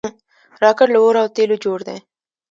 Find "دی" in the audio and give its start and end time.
1.87-1.97